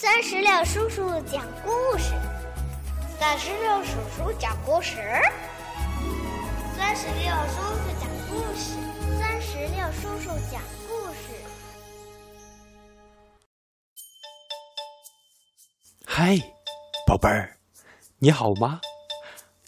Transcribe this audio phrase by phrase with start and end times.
[0.00, 2.14] 酸石榴叔叔讲故事，
[3.18, 4.96] 三十六叔叔讲故事，
[6.74, 8.78] 三十六叔叔讲故事，
[9.18, 11.34] 三十六叔叔讲故事。
[16.06, 16.38] 嗨，
[17.06, 17.58] 宝贝儿，
[18.20, 18.80] 你好吗？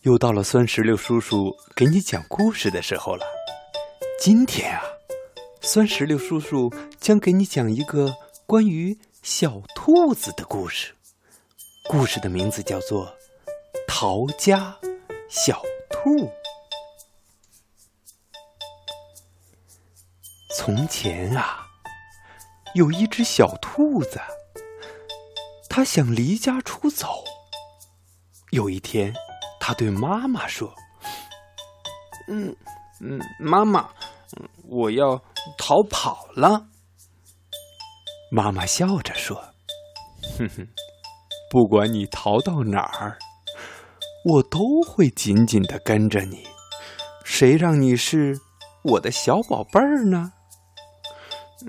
[0.01, 3.27] 又到了酸石榴叔叔给你讲故事的时候了。
[4.19, 4.83] 今天啊，
[5.61, 8.15] 酸石榴叔叔将给你讲一个
[8.47, 10.93] 关于小兔子的故事。
[11.89, 13.07] 故事的名字叫做
[13.87, 14.77] 《逃家
[15.31, 16.11] 小兔》。
[20.57, 21.69] 从前啊，
[22.75, 24.21] 有一只小兔子，
[25.69, 27.23] 它想离家出走。
[28.51, 29.15] 有一天，
[29.61, 30.75] 它对妈妈说
[32.27, 32.57] ：“嗯
[33.01, 33.89] 嗯，妈妈。”
[34.67, 35.23] 我要
[35.57, 36.67] 逃跑了。
[38.31, 39.02] 妈妈笑着说
[40.43, 40.69] ：“哼哼，
[41.51, 43.19] 不管你逃到哪儿，
[44.25, 46.45] 我都会紧紧的跟着你。
[47.25, 48.39] 谁让你是
[48.83, 50.33] 我的小宝贝儿呢？”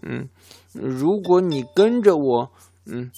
[0.02, 0.30] 嗯，
[0.74, 2.52] 如果你跟着我，
[2.86, 3.12] 嗯，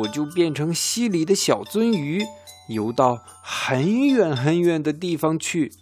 [0.00, 2.26] 我就变成溪里的小鳟鱼，
[2.68, 5.72] 游到很远很远的地方去。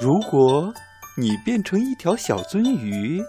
[0.00, 0.72] 如果
[1.18, 3.22] 你变成一条小鳟鱼，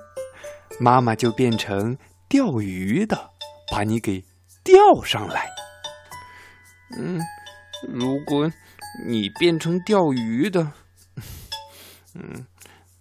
[0.79, 3.29] 妈妈就变成钓鱼的，
[3.71, 4.23] 把你给
[4.63, 5.49] 钓上来。
[6.97, 7.19] 嗯，
[7.87, 8.51] 如果
[9.05, 10.71] 你变成钓鱼的，
[12.15, 12.45] 嗯，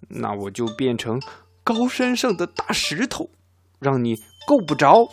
[0.08, 1.20] 那我就变成
[1.64, 3.30] 高山上的大石头，
[3.78, 5.08] 让你够不着。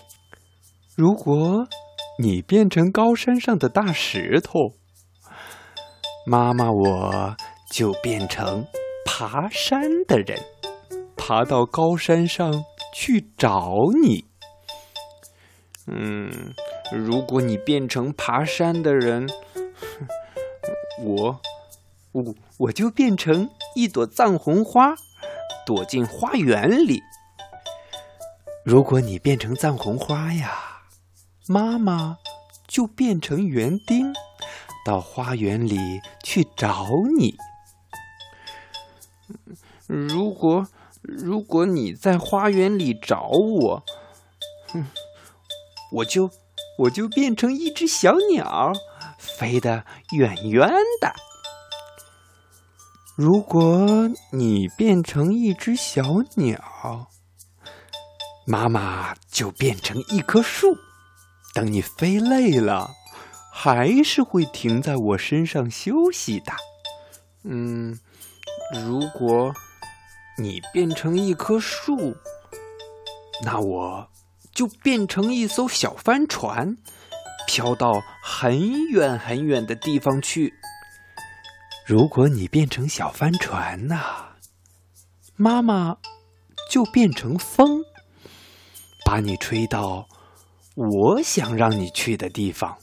[0.96, 1.68] 如果
[2.18, 4.74] 你变成高山上的大石头，
[6.26, 7.36] 妈妈我。
[7.72, 8.66] 就变成
[9.06, 10.40] 爬山的人，
[11.16, 12.52] 爬到高山上
[12.94, 14.26] 去找你。
[15.88, 16.54] 嗯，
[16.92, 19.28] 如果你变成爬山的人，
[21.04, 21.42] 我
[22.12, 24.96] 我我就变成一朵藏红花，
[25.66, 27.02] 躲进花园里。
[28.64, 30.84] 如果你变成藏红花呀，
[31.48, 32.18] 妈妈
[32.68, 34.14] 就变成园丁，
[34.86, 36.86] 到花园里去找
[37.18, 37.36] 你。
[39.88, 40.68] 如果
[41.02, 43.84] 如果你在花园里找我，
[44.72, 44.86] 哼，
[45.94, 46.30] 我就
[46.78, 48.74] 我就变成一只小鸟，
[49.18, 50.70] 飞得远远
[51.02, 51.14] 的。
[53.16, 56.04] 如果你变成一只小
[56.36, 57.08] 鸟，
[58.46, 60.78] 妈妈就变成一棵树，
[61.54, 62.92] 等你飞累了，
[63.52, 66.54] 还是会停在我身上休息的。
[67.44, 68.00] 嗯。
[68.86, 69.52] 如果
[70.40, 72.16] 你变成一棵树，
[73.44, 74.08] 那我
[74.54, 76.78] 就变成一艘小帆船，
[77.46, 80.54] 飘到很远很远的地方去。
[81.86, 84.36] 如果你变成小帆船呐，
[85.36, 85.98] 妈妈
[86.70, 87.84] 就变成风，
[89.06, 90.08] 把你吹到
[90.76, 92.78] 我想让你去的地方。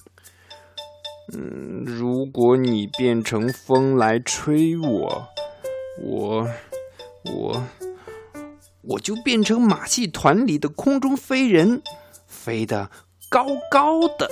[1.32, 5.28] 嗯，如果你变成风来吹我。
[5.98, 6.46] 我，
[7.34, 7.62] 我，
[8.82, 11.82] 我就变成马戏团里的空中飞人，
[12.26, 12.90] 飞得
[13.28, 14.28] 高高的。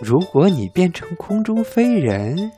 [0.00, 2.52] 如果你变成空中飞人，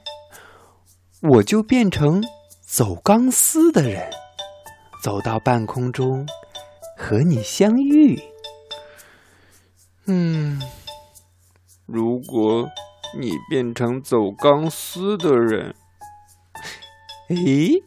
[1.31, 2.23] 我就变成
[2.61, 4.11] 走钢丝的人，
[5.03, 6.27] 走到半空中
[6.97, 8.21] 和你相遇。
[10.07, 10.61] 嗯，
[11.87, 12.69] 如果
[13.19, 15.75] 你变成走钢丝的人。
[17.29, 17.83] 诶，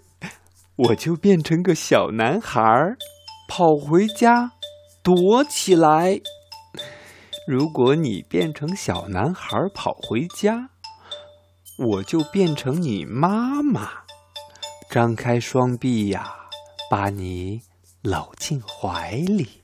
[0.76, 2.62] 我就变成个小男孩，
[3.48, 4.52] 跑回家
[5.04, 6.20] 躲起来。
[7.48, 10.70] 如果你变成小男孩跑回家，
[11.78, 13.90] 我就变成你妈妈，
[14.90, 16.36] 张开双臂呀，
[16.90, 17.62] 把你
[18.02, 19.62] 搂进怀里。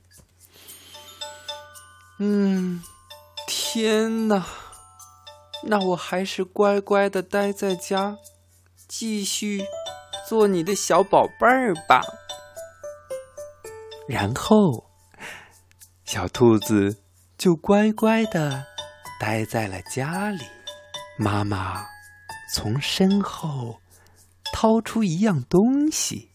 [2.18, 2.82] 嗯，
[3.46, 4.44] 天哪，
[5.64, 8.18] 那我还是乖乖的待在家。
[8.88, 9.64] 继续
[10.28, 12.02] 做你的小宝贝儿吧。
[14.06, 14.84] 然后，
[16.04, 17.02] 小兔子
[17.38, 18.62] 就乖乖的
[19.18, 20.44] 待在了家里。
[21.16, 21.86] 妈妈
[22.52, 23.80] 从身后
[24.52, 26.30] 掏出一样东西，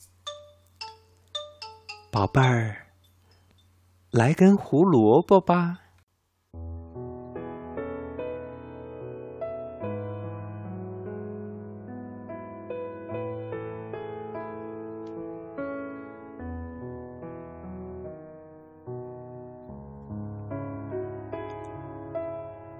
[2.12, 2.88] 宝贝儿，
[4.10, 5.82] 来根胡萝卜吧。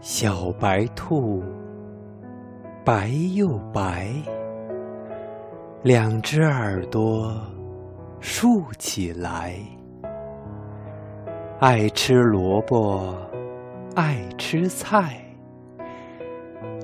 [0.06, 1.42] 小白兔，
[2.84, 4.12] 白又白，
[5.82, 7.34] 两只耳朵
[8.20, 9.56] 竖起来，
[11.62, 13.16] 爱吃萝卜，
[13.96, 15.24] 爱吃菜，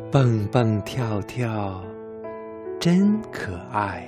[0.09, 1.83] 蹦蹦跳跳，
[2.79, 4.07] 真可爱。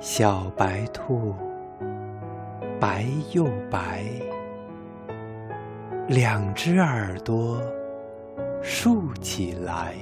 [0.00, 1.34] 小白兔，
[2.80, 4.02] 白又白，
[6.08, 7.60] 两只耳朵
[8.62, 9.96] 竖起来，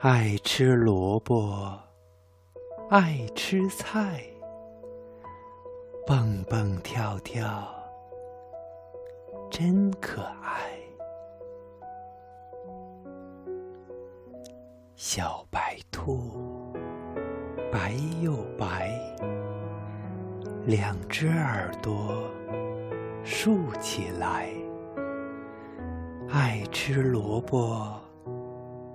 [0.00, 1.72] 爱吃萝卜，
[2.90, 4.22] 爱吃菜，
[6.06, 7.66] 蹦蹦跳跳，
[9.50, 10.68] 真可爱。
[14.96, 16.30] 小白兔。
[17.72, 17.92] 白
[18.22, 18.90] 又白，
[20.64, 22.24] 两只耳朵
[23.24, 24.48] 竖起来，
[26.30, 27.92] 爱吃萝卜，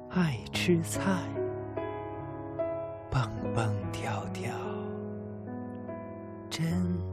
[0.10, 1.02] 爱吃菜，
[3.12, 3.22] 蹦
[3.54, 4.52] 蹦跳跳，
[6.50, 7.13] 真。